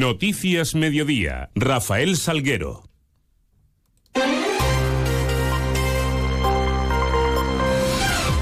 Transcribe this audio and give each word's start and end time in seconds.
Noticias 0.00 0.74
Mediodía. 0.74 1.50
Rafael 1.54 2.16
Salguero. 2.16 2.84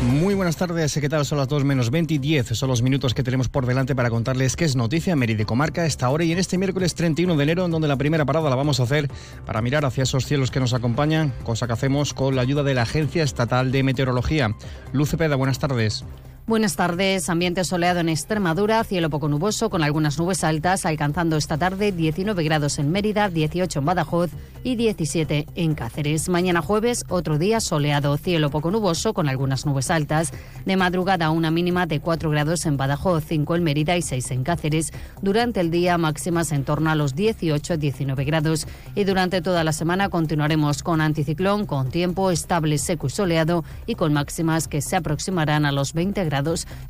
Muy 0.02 0.34
buenas 0.34 0.56
tardes, 0.56 0.96
¿qué 1.00 1.08
tal? 1.08 1.26
Son 1.26 1.36
las 1.36 1.48
2 1.48 1.64
menos 1.64 1.90
20 1.90 2.14
y 2.14 2.18
10. 2.18 2.46
Son 2.50 2.68
los 2.68 2.80
minutos 2.80 3.12
que 3.12 3.24
tenemos 3.24 3.48
por 3.48 3.66
delante 3.66 3.96
para 3.96 4.08
contarles 4.08 4.54
qué 4.54 4.66
es 4.66 4.76
noticia 4.76 5.14
en 5.14 5.18
Mérida 5.18 5.44
Comarca 5.46 5.84
esta 5.84 6.08
hora 6.10 6.22
y 6.22 6.30
en 6.30 6.38
este 6.38 6.58
miércoles 6.58 6.94
31 6.94 7.34
de 7.34 7.42
enero, 7.42 7.64
en 7.64 7.72
donde 7.72 7.88
la 7.88 7.96
primera 7.96 8.24
parada 8.24 8.48
la 8.50 8.54
vamos 8.54 8.78
a 8.78 8.84
hacer 8.84 9.10
para 9.44 9.60
mirar 9.60 9.84
hacia 9.84 10.04
esos 10.04 10.26
cielos 10.26 10.52
que 10.52 10.60
nos 10.60 10.74
acompañan, 10.74 11.34
cosa 11.42 11.66
que 11.66 11.72
hacemos 11.72 12.14
con 12.14 12.36
la 12.36 12.42
ayuda 12.42 12.62
de 12.62 12.74
la 12.74 12.82
Agencia 12.82 13.24
Estatal 13.24 13.72
de 13.72 13.82
Meteorología. 13.82 14.54
Luce 14.92 15.16
Peda, 15.16 15.34
buenas 15.34 15.58
tardes. 15.58 16.04
Buenas 16.48 16.76
tardes. 16.76 17.28
Ambiente 17.28 17.62
soleado 17.62 18.00
en 18.00 18.08
Extremadura, 18.08 18.82
cielo 18.82 19.10
poco 19.10 19.28
nuboso 19.28 19.68
con 19.68 19.82
algunas 19.82 20.18
nubes 20.18 20.44
altas, 20.44 20.86
alcanzando 20.86 21.36
esta 21.36 21.58
tarde 21.58 21.92
19 21.92 22.42
grados 22.42 22.78
en 22.78 22.90
Mérida, 22.90 23.28
18 23.28 23.80
en 23.80 23.84
Badajoz 23.84 24.30
y 24.64 24.76
17 24.76 25.46
en 25.56 25.74
Cáceres. 25.74 26.30
Mañana 26.30 26.62
jueves, 26.62 27.04
otro 27.10 27.36
día 27.36 27.60
soleado, 27.60 28.16
cielo 28.16 28.48
poco 28.48 28.70
nuboso 28.70 29.12
con 29.12 29.28
algunas 29.28 29.66
nubes 29.66 29.90
altas. 29.90 30.32
De 30.64 30.78
madrugada, 30.78 31.28
una 31.28 31.50
mínima 31.50 31.84
de 31.84 32.00
4 32.00 32.30
grados 32.30 32.64
en 32.64 32.78
Badajoz, 32.78 33.24
5 33.28 33.56
en 33.56 33.64
Mérida 33.64 33.98
y 33.98 34.00
6 34.00 34.30
en 34.30 34.42
Cáceres. 34.42 34.90
Durante 35.20 35.60
el 35.60 35.70
día, 35.70 35.98
máximas 35.98 36.50
en 36.52 36.64
torno 36.64 36.88
a 36.88 36.94
los 36.94 37.14
18-19 37.14 38.24
grados. 38.24 38.66
Y 38.94 39.04
durante 39.04 39.42
toda 39.42 39.64
la 39.64 39.74
semana 39.74 40.08
continuaremos 40.08 40.82
con 40.82 41.02
anticiclón, 41.02 41.66
con 41.66 41.90
tiempo 41.90 42.30
estable, 42.30 42.78
seco 42.78 43.08
y 43.08 43.10
soleado 43.10 43.64
y 43.84 43.96
con 43.96 44.14
máximas 44.14 44.66
que 44.66 44.80
se 44.80 44.96
aproximarán 44.96 45.66
a 45.66 45.72
los 45.72 45.92
20 45.92 46.24
grados 46.24 46.37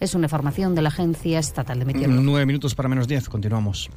es 0.00 0.14
una 0.14 0.26
información 0.26 0.74
de 0.74 0.82
la 0.82 0.88
Agencia 0.88 1.38
Estatal 1.38 1.78
de 1.78 1.84
Meteorología. 1.84 2.22
Nueve 2.22 2.46
minutos 2.46 2.74
para 2.74 2.88
menos 2.88 3.08
diez. 3.08 3.28
Continuamos. 3.28 3.90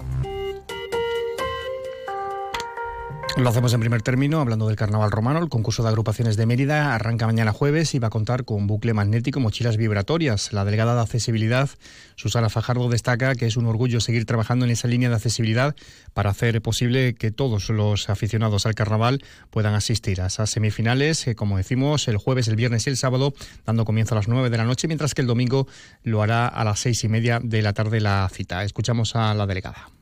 Lo 3.38 3.50
hacemos 3.50 3.74
en 3.74 3.80
primer 3.80 4.02
término, 4.02 4.42
hablando 4.42 4.68
del 4.68 4.76
Carnaval 4.76 5.10
Romano. 5.10 5.40
El 5.40 5.48
concurso 5.48 5.84
de 5.84 5.90
agrupaciones 5.90 6.36
de 6.36 6.46
Mérida 6.46 6.94
arranca 6.94 7.26
mañana 7.26 7.54
jueves 7.54 7.96
y 7.96 8.00
va 8.00 8.08
a 8.08 8.12
contar 8.12 8.44
con 8.44 8.68
bucle 8.68 8.94
magnético, 8.94 9.40
mochilas 9.40 9.78
vibratorias. 9.78 10.52
La 10.52 10.66
delegada 10.66 10.96
de 10.96 11.02
accesibilidad, 11.02 11.70
Susana 12.18 12.50
Fajardo, 12.50 12.90
destaca 12.90 13.34
que 13.36 13.46
es 13.46 13.56
un 13.56 13.68
orgullo 13.68 14.02
seguir 14.02 14.26
trabajando 14.26 14.66
en 14.66 14.72
esa 14.72 14.90
línea 14.90 15.08
de 15.08 15.16
accesibilidad 15.16 15.76
para 16.14 16.30
hacer 16.30 16.62
posible 16.62 17.16
que 17.16 17.32
todos 17.32 17.70
los 17.70 18.10
aficionados 18.10 18.66
al 18.66 18.76
carnaval 18.76 19.24
puedan 19.50 19.76
asistir 19.76 20.22
a 20.22 20.28
esas 20.28 20.50
semifinales, 20.50 21.26
eh, 21.26 21.34
como 21.34 21.56
decimos, 21.56 22.10
el 22.10 22.18
jueves, 22.18 22.50
el 22.50 22.58
viernes 22.58 22.86
y 22.86 22.90
el 22.90 22.98
sábado, 22.98 23.34
dando 23.66 23.86
comienzo 23.86 24.14
a 24.14 24.18
las 24.18 24.28
nueve 24.28 24.50
de 24.50 24.58
la 24.58 24.66
noche, 24.66 24.90
mientras 24.90 25.14
que 25.14 25.22
el 25.22 25.28
domingo 25.28 25.68
lo 26.04 26.22
hará 26.22 26.48
a 26.48 26.66
las 26.66 26.82
seis 26.82 27.04
y 27.06 27.08
media 27.08 27.40
de 27.42 27.62
la 27.62 27.72
tarde 27.72 28.02
la 28.02 28.30
cita. 28.32 28.66
Escuchamos 28.66 29.16
a 29.16 29.34
la 29.34 29.48
delegada. 29.48 30.01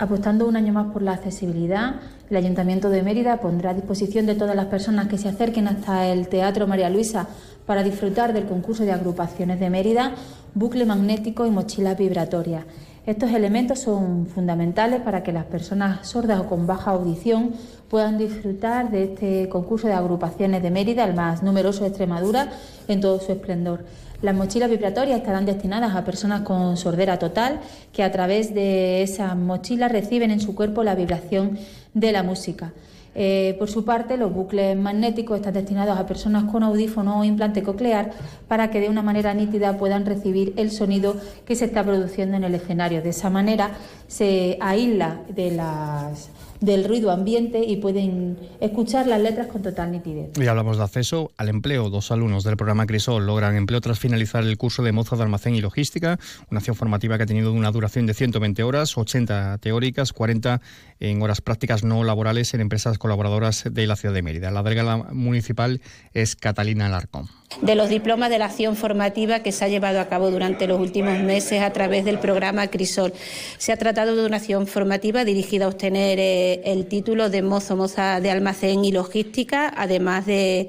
Apostando 0.00 0.48
un 0.48 0.56
año 0.56 0.72
más 0.72 0.86
por 0.94 1.02
la 1.02 1.12
accesibilidad, 1.12 1.96
el 2.30 2.36
Ayuntamiento 2.38 2.88
de 2.88 3.02
Mérida 3.02 3.38
pondrá 3.38 3.72
a 3.72 3.74
disposición 3.74 4.24
de 4.24 4.34
todas 4.34 4.56
las 4.56 4.64
personas 4.64 5.08
que 5.08 5.18
se 5.18 5.28
acerquen 5.28 5.68
hasta 5.68 6.06
el 6.06 6.28
Teatro 6.28 6.66
María 6.66 6.88
Luisa 6.88 7.28
para 7.66 7.82
disfrutar 7.82 8.32
del 8.32 8.46
concurso 8.46 8.84
de 8.84 8.92
agrupaciones 8.92 9.60
de 9.60 9.68
Mérida, 9.68 10.14
bucle 10.54 10.86
magnético 10.86 11.44
y 11.44 11.50
mochila 11.50 11.96
vibratoria. 11.96 12.64
Estos 13.04 13.30
elementos 13.32 13.80
son 13.80 14.26
fundamentales 14.26 15.02
para 15.02 15.22
que 15.22 15.32
las 15.32 15.44
personas 15.44 16.08
sordas 16.08 16.40
o 16.40 16.46
con 16.46 16.66
baja 16.66 16.92
audición 16.92 17.50
puedan 17.90 18.18
disfrutar 18.18 18.90
de 18.90 19.02
este 19.02 19.48
concurso 19.48 19.88
de 19.88 19.94
agrupaciones 19.94 20.62
de 20.62 20.70
Mérida, 20.70 21.04
el 21.04 21.14
más 21.14 21.42
numeroso 21.42 21.80
de 21.80 21.88
Extremadura, 21.88 22.52
en 22.86 23.00
todo 23.00 23.18
su 23.18 23.32
esplendor. 23.32 23.84
Las 24.22 24.34
mochilas 24.34 24.70
vibratorias 24.70 25.18
estarán 25.18 25.44
destinadas 25.44 25.96
a 25.96 26.04
personas 26.04 26.42
con 26.42 26.76
sordera 26.76 27.18
total 27.18 27.58
que 27.92 28.04
a 28.04 28.12
través 28.12 28.54
de 28.54 29.02
esas 29.02 29.34
mochilas 29.36 29.90
reciben 29.90 30.30
en 30.30 30.40
su 30.40 30.54
cuerpo 30.54 30.84
la 30.84 30.94
vibración 30.94 31.58
de 31.92 32.12
la 32.12 32.22
música. 32.22 32.72
Eh, 33.16 33.56
por 33.58 33.68
su 33.68 33.84
parte, 33.84 34.16
los 34.16 34.32
bucles 34.32 34.76
magnéticos 34.76 35.38
están 35.38 35.54
destinados 35.54 35.98
a 35.98 36.06
personas 36.06 36.44
con 36.44 36.62
audífono 36.62 37.18
o 37.18 37.24
implante 37.24 37.64
coclear 37.64 38.12
para 38.46 38.70
que 38.70 38.78
de 38.78 38.88
una 38.88 39.02
manera 39.02 39.34
nítida 39.34 39.76
puedan 39.78 40.06
recibir 40.06 40.52
el 40.56 40.70
sonido 40.70 41.16
que 41.44 41.56
se 41.56 41.64
está 41.64 41.82
produciendo 41.82 42.36
en 42.36 42.44
el 42.44 42.54
escenario. 42.54 43.02
De 43.02 43.08
esa 43.08 43.30
manera 43.30 43.70
se 44.06 44.58
aísla 44.60 45.22
de 45.28 45.50
las 45.50 46.30
del 46.60 46.84
ruido 46.84 47.10
ambiente 47.10 47.64
y 47.64 47.76
pueden 47.76 48.38
escuchar 48.60 49.06
las 49.06 49.20
letras 49.20 49.46
con 49.46 49.62
total 49.62 49.92
nitidez. 49.92 50.30
Y 50.38 50.46
hablamos 50.46 50.76
de 50.76 50.84
acceso 50.84 51.32
al 51.36 51.48
empleo. 51.48 51.90
Dos 51.90 52.10
alumnos 52.10 52.44
del 52.44 52.56
programa 52.56 52.86
Crisol 52.86 53.26
logran 53.26 53.56
empleo 53.56 53.80
tras 53.80 53.98
finalizar 53.98 54.44
el 54.44 54.56
curso 54.58 54.82
de 54.82 54.92
mozo 54.92 55.16
de 55.16 55.22
almacén 55.22 55.54
y 55.54 55.60
logística, 55.60 56.18
una 56.50 56.58
acción 56.58 56.76
formativa 56.76 57.16
que 57.16 57.24
ha 57.24 57.26
tenido 57.26 57.52
una 57.52 57.70
duración 57.70 58.06
de 58.06 58.14
120 58.14 58.62
horas, 58.62 58.96
80 58.96 59.58
teóricas, 59.58 60.12
40 60.12 60.60
en 61.00 61.22
horas 61.22 61.40
prácticas 61.40 61.84
no 61.84 62.04
laborales 62.04 62.52
en 62.54 62.60
empresas 62.60 62.98
colaboradoras 62.98 63.64
de 63.70 63.86
la 63.86 63.96
ciudad 63.96 64.14
de 64.14 64.22
Mérida. 64.22 64.50
La 64.50 64.62
delegada 64.62 64.96
municipal 65.12 65.80
es 66.12 66.36
Catalina 66.36 66.86
Alarcón 66.86 67.28
de 67.62 67.74
los 67.74 67.88
diplomas 67.88 68.30
de 68.30 68.38
la 68.38 68.46
acción 68.46 68.76
formativa 68.76 69.40
que 69.40 69.52
se 69.52 69.64
ha 69.64 69.68
llevado 69.68 70.00
a 70.00 70.08
cabo 70.08 70.30
durante 70.30 70.66
los 70.66 70.80
últimos 70.80 71.18
meses 71.20 71.62
a 71.62 71.72
través 71.72 72.04
del 72.04 72.18
programa 72.18 72.68
Crisol. 72.68 73.12
Se 73.58 73.72
ha 73.72 73.76
tratado 73.76 74.16
de 74.16 74.24
una 74.24 74.36
acción 74.36 74.66
formativa 74.66 75.24
dirigida 75.24 75.66
a 75.66 75.68
obtener 75.68 76.18
eh, 76.18 76.49
el 76.64 76.86
título 76.86 77.30
de 77.30 77.42
mozo 77.42 77.76
moza 77.76 78.20
de 78.20 78.30
almacén 78.30 78.84
y 78.84 78.92
logística, 78.92 79.72
además 79.76 80.26
de 80.26 80.68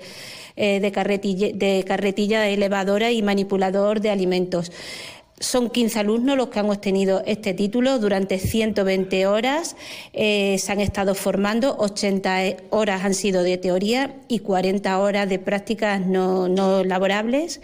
eh, 0.58 0.80
de, 0.80 0.92
carretilla, 0.92 1.50
de 1.53 1.84
carretilla 1.88 2.47
elevadora 2.50 3.12
y 3.12 3.22
manipulador 3.22 4.02
de 4.02 4.09
alimentos. 4.09 4.72
Son 5.40 5.72
15 5.72 5.97
alumnos 5.97 6.38
los 6.38 6.50
que 6.50 6.59
han 6.59 6.70
obtenido 6.70 7.24
este 7.25 7.56
título 7.56 7.97
durante 7.97 8.38
120 8.38 9.25
horas. 9.25 9.75
Eh, 10.14 10.58
se 10.59 10.72
han 10.72 10.80
estado 10.80 11.16
formando, 11.16 11.78
80 11.80 12.58
horas 12.70 13.03
han 13.03 13.16
sido 13.16 13.41
de 13.41 13.58
teoría 13.58 14.20
y 14.28 14.40
40 14.40 15.00
horas 15.00 15.28
de 15.28 15.40
prácticas 15.40 16.06
no, 16.06 16.47
laborables 16.84 17.59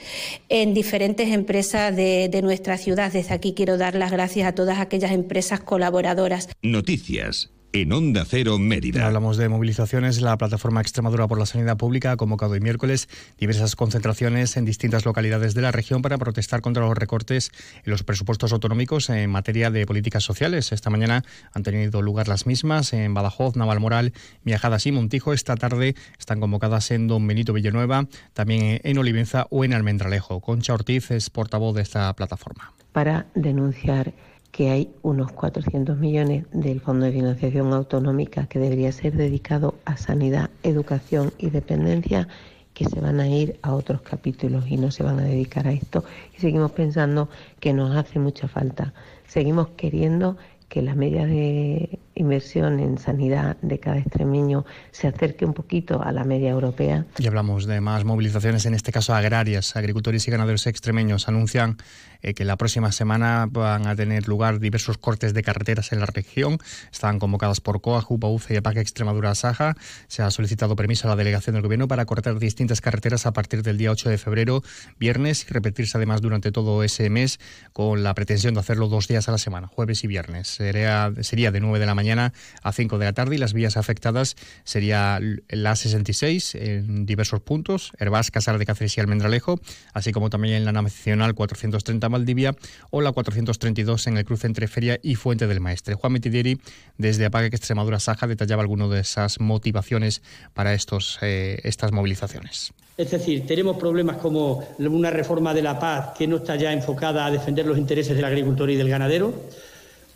en 0.50 0.74
diferentes 0.74 1.30
empresas 1.30 1.96
de, 1.96 2.30
de 2.30 2.42
nuestra 2.42 2.80
ciudad. 2.80 3.12
Desde 3.12 3.36
aquí 3.36 3.54
quiero 3.54 3.78
dar 3.78 3.94
las 3.94 4.12
gracias 4.12 4.48
a 4.48 4.56
todas 4.56 4.80
aquellas 4.80 5.12
empresas 5.12 5.60
colaboradoras. 5.60 6.50
Noticias 6.64 7.52
en 7.74 7.92
Onda 7.92 8.26
Cero 8.26 8.58
Mérida. 8.58 9.06
Hablamos 9.06 9.38
de 9.38 9.50
movilizaciones. 9.50 10.22
La 10.22 10.38
plataforma 10.38 10.82
Extremadura 10.82 11.28
por 11.28 11.38
la 11.38 11.46
Sanidad 11.46 11.78
Pública 11.78 12.12
ha 12.12 12.18
convocado 12.18 12.54
hoy 12.54 12.60
miércoles 12.60 13.10
diversas 13.38 13.76
concentraciones 13.76 14.58
en 14.58 14.66
distintas 14.66 15.06
localidades 15.06 15.54
de 15.54 15.62
la 15.62 15.72
región 15.72 16.02
para 16.02 16.18
protestar 16.18 16.62
contra 16.62 16.86
los 16.86 16.98
recortes 16.98 17.52
en 17.84 17.92
los 17.92 18.04
presupuestos 18.04 18.54
autonómicos 18.54 19.10
en 19.10 19.30
materia 19.30 19.72
de 19.72 19.86
políticas 19.86 20.24
sociales. 20.24 20.72
Esta 20.72 20.90
mañana 20.90 21.24
han 21.54 21.64
tenido 21.64 22.02
lugar 22.02 22.28
las 22.28 22.46
mismas 22.46 22.94
en 22.94 23.14
Badajoz, 23.14 23.56
Navalmoral, 23.56 24.14
Miajadas 24.44 24.86
y 24.86 24.92
Montijo. 24.92 25.34
Esta 25.34 25.56
tarde 25.56 25.96
están 26.18 26.40
convocadas 26.40 26.92
en 26.92 27.08
Don 27.08 27.26
Benito 27.28 27.54
Villanueva, 27.54 28.08
también 28.34 28.80
en 28.84 28.98
Olivenza 28.98 29.48
o 29.50 29.64
en 29.64 29.74
Almendralejo. 29.74 30.42
Concha 30.42 30.74
Ortiz 30.74 31.12
es 31.12 31.30
portavoz 31.30 31.76
de 31.76 31.82
esta 31.82 32.14
plataforma. 32.14 32.74
Para 32.92 33.28
denunciar 33.36 34.14
que 34.58 34.72
hay 34.72 34.92
unos 35.04 35.32
400 35.34 36.00
millones 36.00 36.48
del 36.52 36.82
Fondo 36.82 37.06
de 37.06 37.12
Financiación 37.12 37.72
Autonómica 37.74 38.48
que 38.48 38.58
debería 38.58 38.92
ser 38.92 39.16
dedicado 39.16 39.76
a 39.86 39.98
sanidad, 39.98 40.50
educación 40.64 41.32
y 41.38 41.52
dependencia 41.52 42.28
que 42.74 42.86
se 42.86 43.00
van 43.00 43.20
a 43.20 43.28
ir 43.28 43.60
a 43.62 43.76
otros 43.76 44.02
capítulos 44.02 44.66
y 44.68 44.78
no 44.78 44.90
se 44.90 45.04
van 45.04 45.20
a 45.20 45.26
dedicar 45.26 45.68
a 45.68 45.74
esto. 45.74 46.04
Y 46.36 46.42
seguimos 46.42 46.72
pensando 46.72 47.30
que 47.60 47.72
nos 47.72 47.96
hace 47.96 48.18
mucha 48.18 48.48
falta. 48.48 48.96
Seguimos 49.28 49.68
queriendo 49.78 50.38
que 50.70 50.82
la 50.82 50.96
media 50.96 51.28
de 51.28 52.00
inversión 52.18 52.80
en 52.80 52.98
sanidad 52.98 53.58
de 53.62 53.80
cada 53.80 53.98
extremeño 53.98 54.66
se 54.92 55.08
acerque 55.08 55.46
un 55.46 55.54
poquito 55.54 56.02
a 56.02 56.12
la 56.12 56.24
media 56.24 56.50
europea. 56.50 57.06
Y 57.18 57.28
hablamos 57.28 57.66
de 57.66 57.82
más 57.82 58.04
movilizaciones, 58.04 58.66
en 58.66 58.74
este 58.74 58.92
caso 58.92 59.14
agrarias. 59.14 59.76
Agricultores 59.76 60.28
y 60.28 60.32
ganaderos 60.32 60.68
extremeños 60.68 61.28
anuncian 61.28 61.78
eh, 62.22 62.34
que 62.34 62.46
la 62.46 62.58
próxima 62.58 62.92
semana 62.92 63.48
van 63.50 63.88
a 63.88 63.96
tener 63.96 64.28
lugar 64.28 64.60
diversos 64.60 64.98
cortes 64.98 65.34
de 65.34 65.44
carreteras 65.44 65.92
en 65.92 66.00
la 66.00 66.08
región. 66.08 66.58
Están 66.92 67.20
convocadas 67.20 67.62
por 67.62 67.82
COA, 67.82 68.02
JUPA, 68.02 68.28
UCE 68.28 68.54
y 68.56 68.58
APAC 68.58 68.78
Extremadura 68.78 69.36
Saja. 69.36 69.76
Se 70.08 70.24
ha 70.24 70.32
solicitado 70.32 70.76
permiso 70.76 71.08
a 71.08 71.12
la 71.12 71.16
delegación 71.16 71.54
del 71.54 71.64
Gobierno 71.64 71.88
para 71.88 72.06
cortar 72.06 72.40
distintas 72.40 72.82
carreteras 72.82 73.26
a 73.26 73.34
partir 73.34 73.64
del 73.64 73.78
día 73.78 73.92
8 73.92 74.10
de 74.10 74.18
febrero, 74.18 74.64
viernes, 75.00 75.46
y 75.50 75.54
repetirse 75.54 75.98
además 75.98 76.22
durante 76.22 76.52
todo 76.52 76.84
ese 76.84 77.10
mes 77.10 77.40
con 77.74 78.04
la 78.04 78.14
pretensión 78.14 78.54
de 78.54 78.62
hacerlo 78.62 78.88
dos 78.88 79.08
días 79.08 79.28
a 79.28 79.32
la 79.32 79.38
semana, 79.38 79.68
jueves 79.68 80.04
y 80.04 80.08
viernes. 80.08 80.48
Sería, 80.48 81.12
sería 81.22 81.52
de 81.52 81.60
9 81.60 81.80
de 81.80 81.86
la 81.86 81.96
mañana 81.96 82.07
a 82.14 82.72
5 82.72 82.98
de 82.98 83.06
la 83.06 83.14
tarde 83.14 83.36
y 83.36 83.38
las 83.38 83.54
vías 83.54 83.78
afectadas 83.78 84.36
sería 84.64 85.20
la 85.50 85.76
66 85.76 86.56
en 86.56 87.06
diversos 87.06 87.42
puntos, 87.42 87.92
Herbás, 88.00 88.32
Casar 88.32 88.58
de 88.58 88.66
Cáceres 88.66 88.98
y 88.98 89.02
Almendralejo, 89.02 89.60
así 89.94 90.12
como 90.12 90.30
también 90.30 90.56
en 90.56 90.66
la 90.66 90.72
Nacional 90.72 91.34
430 91.34 92.10
Maldivia 92.10 92.56
o 92.90 93.02
la 93.02 93.12
432 93.12 94.08
en 94.08 94.18
el 94.18 94.26
cruce 94.26 94.48
entre 94.48 94.68
Feria 94.68 95.00
y 95.02 95.16
Fuente 95.16 95.48
del 95.48 95.60
Maestre. 95.60 95.96
Juan 95.96 96.14
Metidieri, 96.14 96.60
desde 96.98 97.26
Apague 97.26 97.48
Extremadura 97.48 98.00
Saja, 98.00 98.28
detallaba 98.28 98.62
algunas 98.62 98.90
de 98.90 99.00
esas 99.00 99.40
motivaciones 99.40 100.22
para 100.54 100.74
estos, 100.74 101.20
eh, 101.22 101.60
estas 101.64 101.92
movilizaciones. 101.92 102.74
Es 102.98 103.12
decir, 103.12 103.46
tenemos 103.46 103.78
problemas 103.78 104.18
como 104.18 104.68
una 104.80 105.12
reforma 105.12 105.54
de 105.54 105.62
la 105.62 105.80
paz 105.80 106.18
que 106.18 106.26
no 106.26 106.38
está 106.38 106.56
ya 106.56 106.74
enfocada 106.74 107.28
a 107.28 107.32
defender 107.32 107.66
los 107.66 107.78
intereses 107.78 108.16
del 108.16 108.26
agricultor 108.26 108.72
y 108.72 108.76
del 108.76 108.90
ganadero, 108.90 109.34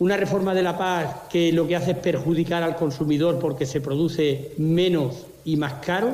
una 0.02 0.16
reforma 0.16 0.52
de 0.52 0.62
la 0.62 0.76
paz 0.76 1.28
que 1.30 1.52
lo 1.52 1.66
que 1.66 1.76
hace 1.76 1.92
es 1.92 1.98
perjudicar 1.98 2.60
al 2.64 2.74
consumidor 2.74 3.38
porque 3.38 3.66
se 3.66 3.80
produce 3.80 4.50
menos 4.58 5.26
y 5.44 5.56
más 5.56 5.74
caro. 5.74 6.10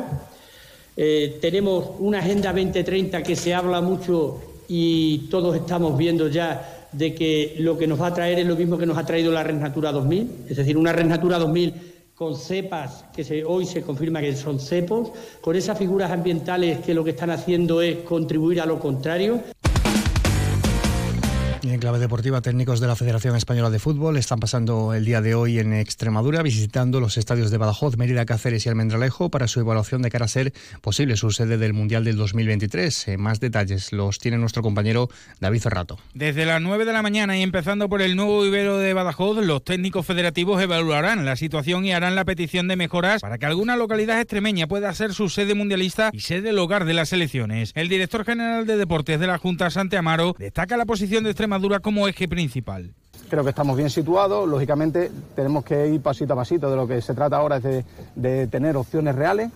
Eh, 0.95 1.39
tenemos 1.41 1.93
una 1.99 2.19
Agenda 2.19 2.53
2030 2.53 3.23
que 3.23 3.35
se 3.35 3.55
habla 3.55 3.81
mucho 3.81 4.43
y 4.69 5.29
todos 5.31 5.57
estamos 5.57 5.97
viendo 5.97 6.29
ya 6.29 6.89
de 6.93 7.15
que 7.15 7.57
lo 7.61 7.79
que 7.79 7.87
nos 7.87 7.99
va 7.99 8.09
a 8.09 8.15
traer 8.15 8.39
es 8.39 8.47
lo 8.47 8.57
mismo 8.57 8.77
que 8.77 8.85
nos 8.85 8.99
ha 8.99 9.07
traído 9.07 9.33
la 9.33 9.43
Red 9.43 9.55
Natura 9.55 9.91
2000, 9.91 10.31
es 10.51 10.57
decir, 10.59 10.77
una 10.77 10.93
Red 10.93 11.07
Natura 11.07 11.39
2000 11.39 11.75
con 12.15 12.37
cepas 12.37 13.07
que 13.15 13.43
hoy 13.45 13.65
se 13.65 13.81
confirma 13.81 14.21
que 14.21 14.37
son 14.37 14.61
cepos, 14.61 15.13
con 15.41 15.57
esas 15.57 15.79
figuras 15.79 16.11
ambientales 16.11 16.81
que 16.81 16.93
lo 16.93 17.05
que 17.05 17.11
están 17.11 17.31
haciendo 17.31 17.81
es 17.81 17.99
contribuir 17.99 18.61
a 18.61 18.67
lo 18.67 18.79
contrario. 18.79 19.41
En 21.79 21.83
clave 21.83 22.01
deportiva, 22.01 22.41
técnicos 22.41 22.81
de 22.81 22.89
la 22.89 22.97
Federación 22.97 23.37
Española 23.37 23.71
de 23.71 23.79
Fútbol 23.79 24.17
están 24.17 24.41
pasando 24.41 24.95
el 24.95 25.05
día 25.05 25.21
de 25.21 25.37
hoy 25.37 25.61
en 25.61 25.73
Extremadura 25.73 26.43
visitando 26.43 26.99
los 26.99 27.17
estadios 27.17 27.53
de 27.53 27.57
Badajoz, 27.57 27.97
Mérida, 27.97 28.27
Cáceres 28.27 28.67
y 28.67 28.69
Almendralejo 28.69 29.29
para 29.31 29.47
su 29.47 29.61
evaluación 29.61 30.03
de 30.03 30.11
cara 30.11 30.25
a 30.25 30.29
ser 30.29 30.53
posible 30.81 31.17
su 31.17 31.31
sede 31.31 31.57
del 31.57 31.75
Mundial 31.75 32.03
del 32.03 32.17
2023. 32.17 33.07
Eh, 33.07 33.17
más 33.17 33.39
detalles 33.39 33.93
los 33.93 34.19
tiene 34.19 34.39
nuestro 34.39 34.61
compañero 34.61 35.09
David 35.39 35.61
Ferrato. 35.61 36.01
Desde 36.15 36.47
las 36.47 36.61
9 36.61 36.85
de 36.85 36.93
la 36.93 37.01
mañana 37.01 37.39
y 37.39 37.43
empezando 37.43 37.89
por 37.89 38.03
el 38.03 38.17
nuevo 38.17 38.43
vivero 38.43 38.79
de 38.79 38.93
Badajoz, 38.93 39.37
los 39.47 39.63
técnicos 39.63 40.05
federativos 40.05 40.61
evaluarán 40.61 41.25
la 41.25 41.37
situación 41.37 41.85
y 41.85 41.93
harán 41.93 42.17
la 42.17 42.25
petición 42.25 42.67
de 42.67 42.75
mejoras 42.75 43.21
para 43.21 43.39
que 43.39 43.47
alguna 43.47 43.77
localidad 43.77 44.21
extremeña 44.21 44.67
pueda 44.67 44.93
ser 44.95 45.15
su 45.15 45.29
sede 45.29 45.55
mundialista 45.55 46.11
y 46.13 46.19
sede 46.19 46.51
el 46.51 46.59
hogar 46.59 46.87
de 46.87 46.95
las 46.95 47.13
elecciones. 47.13 47.71
El 47.77 47.89
director 47.89 48.25
general 48.25 48.67
de 48.67 48.77
Deportes 48.77 49.21
de 49.21 49.29
la 49.29 49.39
Junta, 49.39 49.71
Sante 49.71 49.97
Amaro, 49.97 50.35
destaca 50.37 50.77
la 50.77 50.85
posición 50.85 51.23
de 51.23 51.31
Extremadura 51.31 51.68
como 51.81 52.09
eje 52.09 52.27
principal. 52.27 52.95
Creo 53.29 53.45
que 53.45 53.51
estamos 53.51 53.77
bien 53.77 53.91
situados, 53.91 54.49
lógicamente 54.49 55.11
tenemos 55.37 55.65
que 55.65 55.89
ir 55.89 56.01
pasito 56.01 56.33
a 56.33 56.37
pasito, 56.37 56.71
de 56.71 56.77
lo 56.77 56.89
que 56.89 57.03
se 57.03 57.15
trata 57.15 57.37
ahora 57.37 57.59
es 57.59 57.85
de, 58.15 58.47
tener 58.47 58.77
opciones 58.77 59.15
reales, 59.15 59.51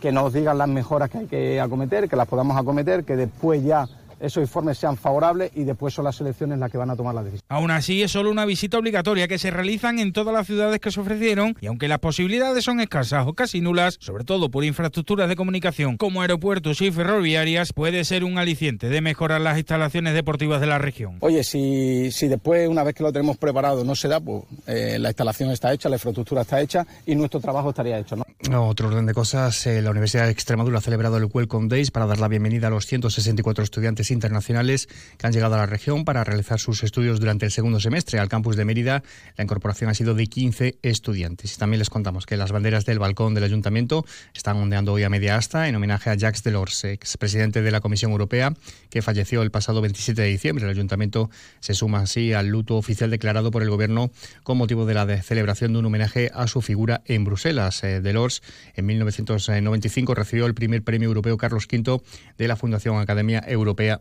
que 0.00 0.10
nos 0.10 0.32
digan 0.32 0.58
las 0.58 0.68
mejoras 0.68 1.08
que 1.08 1.18
hay 1.18 1.26
que 1.26 1.60
acometer, 1.60 2.08
que 2.08 2.16
las 2.16 2.26
podamos 2.26 2.56
acometer, 2.56 3.04
que 3.04 3.14
después 3.14 3.62
ya 3.62 3.86
esos 4.22 4.40
informes 4.40 4.78
sean 4.78 4.96
favorables 4.96 5.50
y 5.54 5.64
después 5.64 5.92
son 5.92 6.04
las 6.04 6.20
elecciones 6.20 6.58
las 6.58 6.70
que 6.70 6.78
van 6.78 6.90
a 6.90 6.96
tomar 6.96 7.14
la 7.14 7.22
decisión. 7.22 7.44
Aún 7.48 7.70
así, 7.70 8.02
es 8.02 8.12
solo 8.12 8.30
una 8.30 8.46
visita 8.46 8.78
obligatoria 8.78 9.26
que 9.26 9.38
se 9.38 9.50
realizan 9.50 9.98
en 9.98 10.12
todas 10.12 10.32
las 10.32 10.46
ciudades 10.46 10.80
que 10.80 10.90
se 10.90 11.00
ofrecieron 11.00 11.56
y 11.60 11.66
aunque 11.66 11.88
las 11.88 11.98
posibilidades 11.98 12.64
son 12.64 12.80
escasas 12.80 13.26
o 13.26 13.34
casi 13.34 13.60
nulas, 13.60 13.98
sobre 14.00 14.24
todo 14.24 14.50
por 14.50 14.64
infraestructuras 14.64 15.28
de 15.28 15.36
comunicación 15.36 15.96
como 15.96 16.22
aeropuertos 16.22 16.80
y 16.80 16.90
ferroviarias, 16.92 17.72
puede 17.72 18.04
ser 18.04 18.24
un 18.24 18.38
aliciente 18.38 18.88
de 18.88 19.00
mejorar 19.00 19.40
las 19.40 19.58
instalaciones 19.58 20.14
deportivas 20.14 20.60
de 20.60 20.66
la 20.68 20.78
región. 20.78 21.16
Oye, 21.20 21.42
si, 21.42 22.10
si 22.12 22.28
después, 22.28 22.68
una 22.68 22.84
vez 22.84 22.94
que 22.94 23.02
lo 23.02 23.12
tenemos 23.12 23.36
preparado, 23.36 23.84
no 23.84 23.96
se 23.96 24.08
da, 24.08 24.20
pues 24.20 24.44
eh, 24.66 24.98
la 25.00 25.08
instalación 25.08 25.50
está 25.50 25.72
hecha, 25.72 25.88
la 25.88 25.96
infraestructura 25.96 26.42
está 26.42 26.60
hecha 26.60 26.86
y 27.06 27.16
nuestro 27.16 27.40
trabajo 27.40 27.70
estaría 27.70 27.98
hecho. 27.98 28.16
¿no? 28.16 28.24
Otro 28.68 28.88
orden 28.88 29.06
de 29.06 29.14
cosas, 29.14 29.66
eh, 29.66 29.82
la 29.82 29.90
Universidad 29.90 30.26
de 30.26 30.30
Extremadura 30.30 30.78
ha 30.78 30.80
celebrado 30.80 31.16
el 31.16 31.28
Welcome 31.32 31.68
Days 31.68 31.90
para 31.90 32.06
dar 32.06 32.18
la 32.20 32.28
bienvenida 32.28 32.68
a 32.68 32.70
los 32.70 32.86
164 32.86 33.64
estudiantes 33.64 34.11
internacionales 34.12 34.88
que 35.18 35.26
han 35.26 35.32
llegado 35.32 35.54
a 35.54 35.58
la 35.58 35.66
región 35.66 36.04
para 36.04 36.24
realizar 36.24 36.60
sus 36.60 36.82
estudios 36.82 37.20
durante 37.20 37.46
el 37.46 37.52
segundo 37.52 37.80
semestre. 37.80 38.18
Al 38.18 38.28
campus 38.28 38.56
de 38.56 38.64
Mérida, 38.64 39.02
la 39.36 39.44
incorporación 39.44 39.90
ha 39.90 39.94
sido 39.94 40.14
de 40.14 40.26
15 40.26 40.78
estudiantes. 40.82 41.54
Y 41.54 41.58
también 41.58 41.78
les 41.78 41.90
contamos 41.90 42.26
que 42.26 42.36
las 42.36 42.52
banderas 42.52 42.84
del 42.84 42.98
balcón 42.98 43.34
del 43.34 43.44
ayuntamiento 43.44 44.04
están 44.34 44.56
ondeando 44.56 44.92
hoy 44.92 45.02
a 45.02 45.08
media 45.08 45.36
asta 45.36 45.68
en 45.68 45.76
homenaje 45.76 46.10
a 46.10 46.14
Jacques 46.14 46.42
Delors, 46.42 46.84
expresidente 46.84 47.62
de 47.62 47.70
la 47.70 47.80
Comisión 47.80 48.12
Europea, 48.12 48.54
que 48.90 49.02
falleció 49.02 49.42
el 49.42 49.50
pasado 49.50 49.80
27 49.80 50.20
de 50.20 50.28
diciembre. 50.28 50.64
El 50.64 50.70
ayuntamiento 50.70 51.30
se 51.60 51.74
suma 51.74 52.00
así 52.00 52.32
al 52.32 52.48
luto 52.48 52.76
oficial 52.76 53.10
declarado 53.10 53.50
por 53.50 53.62
el 53.62 53.70
gobierno 53.70 54.10
con 54.42 54.58
motivo 54.58 54.86
de 54.86 54.94
la 54.94 55.22
celebración 55.22 55.72
de 55.72 55.78
un 55.78 55.86
homenaje 55.86 56.30
a 56.34 56.46
su 56.46 56.62
figura 56.62 57.02
en 57.06 57.24
Bruselas. 57.24 57.82
Eh, 57.84 58.00
Delors, 58.00 58.42
en 58.74 58.86
1995, 58.86 60.14
recibió 60.14 60.46
el 60.46 60.54
primer 60.54 60.82
premio 60.82 61.08
europeo 61.08 61.36
Carlos 61.36 61.66
V 61.70 62.02
de 62.38 62.48
la 62.48 62.56
Fundación 62.56 62.98
Academia 62.98 63.42
Europea 63.46 64.00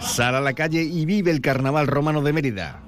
Sal 0.00 0.34
a 0.34 0.40
la 0.40 0.52
calle 0.52 0.82
y 0.82 1.06
vive 1.06 1.30
el 1.30 1.40
Carnaval 1.40 1.86
Romano 1.86 2.22
de 2.22 2.32
Mérida. 2.32 2.82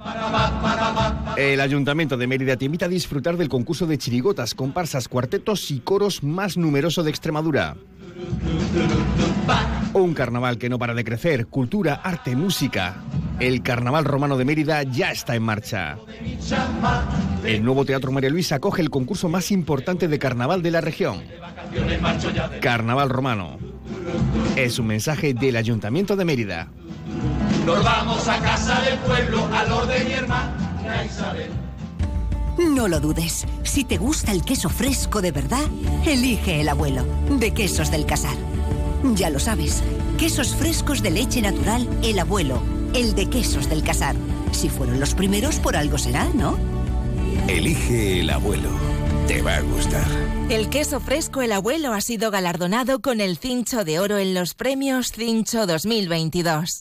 El 1.37 1.61
Ayuntamiento 1.61 2.17
de 2.17 2.27
Mérida 2.27 2.57
te 2.57 2.65
invita 2.65 2.87
a 2.87 2.89
disfrutar 2.89 3.37
del 3.37 3.49
concurso 3.49 3.87
de 3.87 3.99
chirigotas, 3.99 4.55
comparsas, 4.55 5.09
cuartetos 5.09 5.71
y 5.71 5.81
coros 5.81 6.23
más 6.23 6.57
numeroso 6.57 7.03
de 7.03 7.11
Extremadura. 7.11 7.77
Un 9.93 10.15
carnaval 10.15 10.59
que 10.59 10.69
no 10.69 10.79
para 10.79 10.95
de 10.95 11.05
crecer, 11.05 11.47
cultura, 11.47 12.01
arte, 12.03 12.37
música. 12.37 12.97
El 13.39 13.63
Carnaval 13.63 14.05
Romano 14.05 14.37
de 14.37 14.45
Mérida 14.45 14.83
ya 14.83 15.11
está 15.11 15.35
en 15.35 15.43
marcha. 15.43 15.97
El 17.45 17.65
nuevo 17.65 17.85
Teatro 17.85 18.13
María 18.13 18.31
Luisa 18.31 18.57
acoge 18.57 18.83
el 18.83 18.91
concurso 18.91 19.29
más 19.29 19.51
importante 19.51 20.09
de 20.09 20.19
carnaval 20.19 20.63
de 20.63 20.71
la 20.71 20.81
región. 20.81 21.23
Carnaval 22.61 23.09
Romano. 23.09 23.70
Es 24.57 24.79
un 24.79 24.87
mensaje 24.87 25.35
del 25.35 25.57
Ayuntamiento 25.57 26.17
de 26.17 26.25
Mérida. 26.25 26.69
Nos 27.67 27.85
vamos 27.85 28.27
a 28.29 28.39
casa 28.41 28.81
del 28.83 28.99
pueblo, 28.99 29.47
al 29.53 29.71
orden 29.73 30.07
mi 30.07 30.13
hermana 30.13 31.05
Isabel. 31.05 31.51
No 32.59 32.89
lo 32.89 33.01
dudes. 33.01 33.47
Si 33.63 33.85
te 33.85 33.97
gusta 33.97 34.33
el 34.33 34.43
queso 34.43 34.69
fresco 34.69 35.23
de 35.23 35.33
verdad, 35.33 35.65
elige 36.07 36.61
el 36.61 36.69
abuelo, 36.69 37.05
de 37.39 37.53
Quesos 37.53 37.91
del 37.91 38.07
Casar. 38.07 38.37
Ya 39.15 39.31
lo 39.31 39.39
sabes, 39.39 39.83
quesos 40.19 40.55
frescos 40.55 41.03
de 41.03 41.11
leche 41.11 41.41
natural, 41.41 41.89
el 42.03 42.19
abuelo, 42.19 42.61
el 42.95 43.15
de 43.15 43.31
Quesos 43.31 43.71
del 43.71 43.83
Casar. 43.83 44.15
Si 44.53 44.69
fueron 44.69 45.01
los 45.01 45.15
primeros, 45.15 45.59
por 45.59 45.77
algo 45.77 45.97
será, 45.97 46.29
¿no? 46.35 46.59
Elige 47.49 48.21
el 48.21 48.31
abuelo. 48.31 48.69
Te 49.31 49.43
va 49.43 49.59
a 49.59 49.61
gustar. 49.61 50.05
El 50.49 50.69
queso 50.71 50.99
fresco 50.99 51.41
El 51.41 51.53
Abuelo 51.53 51.93
ha 51.93 52.01
sido 52.01 52.33
galardonado 52.33 53.01
con 53.01 53.21
el 53.21 53.37
Cincho 53.39 53.85
de 53.85 54.01
Oro 54.01 54.19
en 54.19 54.35
los 54.35 54.55
premios 54.55 55.13
Cincho 55.13 55.69
2022. 55.69 56.81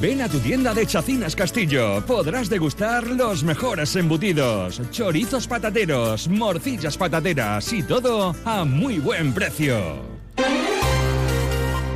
Ven 0.00 0.22
a 0.22 0.28
tu 0.28 0.38
tienda 0.38 0.74
de 0.74 0.86
Chacinas 0.86 1.34
Castillo. 1.34 2.04
Podrás 2.06 2.48
degustar 2.48 3.06
los 3.06 3.44
mejores 3.44 3.94
embutidos, 3.96 4.80
chorizos 4.90 5.46
patateros, 5.46 6.28
morcillas 6.28 6.96
patateras 6.96 7.72
y 7.72 7.82
todo 7.82 8.34
a 8.44 8.64
muy 8.64 8.98
buen 8.98 9.32
precio. 9.32 9.78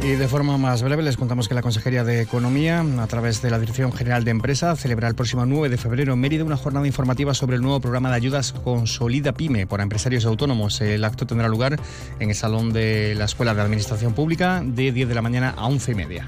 Y 0.02 0.16
de 0.16 0.26
forma 0.26 0.58
más 0.58 0.82
breve 0.82 1.02
les 1.02 1.16
contamos 1.16 1.48
que 1.48 1.54
la 1.54 1.62
Consejería 1.62 2.02
de 2.02 2.22
Economía, 2.22 2.84
a 2.98 3.06
través 3.06 3.40
de 3.40 3.50
la 3.50 3.60
Dirección 3.60 3.92
General 3.92 4.24
de 4.24 4.32
Empresa, 4.32 4.74
celebra 4.74 5.06
el 5.06 5.14
próximo 5.14 5.46
9 5.46 5.68
de 5.68 5.76
febrero 5.76 6.14
en 6.14 6.18
Mérida 6.18 6.42
una 6.42 6.56
jornada 6.56 6.88
informativa 6.88 7.34
sobre 7.34 7.54
el 7.54 7.62
nuevo 7.62 7.80
programa 7.80 8.10
de 8.10 8.16
ayudas 8.16 8.52
Consolida 8.52 9.32
Pyme 9.32 9.68
para 9.68 9.84
empresarios 9.84 10.24
autónomos. 10.24 10.80
El 10.80 11.04
acto 11.04 11.24
tendrá 11.24 11.46
lugar 11.46 11.78
en 12.18 12.30
el 12.30 12.34
Salón 12.34 12.72
de 12.72 13.14
la 13.14 13.26
Escuela 13.26 13.54
de 13.54 13.62
Administración 13.62 14.12
Pública 14.12 14.60
de 14.64 14.90
10 14.90 15.08
de 15.08 15.14
la 15.14 15.22
mañana 15.22 15.54
a 15.56 15.66
11 15.66 15.92
y 15.92 15.94
media. 15.94 16.26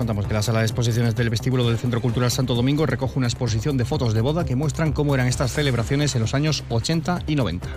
Contamos 0.00 0.26
que 0.26 0.32
la 0.32 0.40
sala 0.40 0.60
de 0.60 0.64
exposiciones 0.64 1.14
del 1.14 1.28
vestíbulo 1.28 1.68
del 1.68 1.76
Centro 1.76 2.00
Cultural 2.00 2.30
Santo 2.30 2.54
Domingo 2.54 2.86
recoge 2.86 3.18
una 3.18 3.26
exposición 3.26 3.76
de 3.76 3.84
fotos 3.84 4.14
de 4.14 4.22
boda 4.22 4.46
que 4.46 4.56
muestran 4.56 4.92
cómo 4.92 5.14
eran 5.14 5.26
estas 5.26 5.52
celebraciones 5.52 6.14
en 6.14 6.22
los 6.22 6.32
años 6.32 6.64
80 6.70 7.24
y 7.26 7.36
90. 7.36 7.68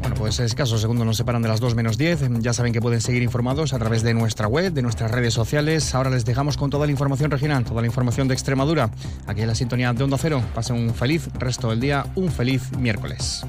Bueno, 0.00 0.14
pues 0.18 0.40
escasos 0.40 0.82
segundos 0.82 1.06
nos 1.06 1.16
separan 1.16 1.40
de 1.40 1.48
las 1.48 1.60
2 1.60 1.74
menos 1.74 1.96
10. 1.96 2.40
Ya 2.40 2.52
saben 2.52 2.74
que 2.74 2.82
pueden 2.82 3.00
seguir 3.00 3.22
informados 3.22 3.72
a 3.72 3.78
través 3.78 4.02
de 4.02 4.12
nuestra 4.12 4.46
web, 4.46 4.74
de 4.74 4.82
nuestras 4.82 5.10
redes 5.10 5.32
sociales. 5.32 5.94
Ahora 5.94 6.10
les 6.10 6.26
dejamos 6.26 6.58
con 6.58 6.68
toda 6.68 6.84
la 6.84 6.92
información 6.92 7.30
regional, 7.30 7.64
toda 7.64 7.80
la 7.80 7.86
información 7.86 8.28
de 8.28 8.34
Extremadura. 8.34 8.90
Aquí 9.26 9.40
en 9.40 9.46
la 9.46 9.54
sintonía 9.54 9.94
de 9.94 10.04
Onda 10.04 10.18
Cero. 10.18 10.42
Pasen 10.54 10.76
un 10.76 10.92
feliz 10.92 11.30
resto 11.38 11.70
del 11.70 11.80
día, 11.80 12.04
un 12.14 12.30
feliz 12.30 12.76
miércoles. 12.76 13.42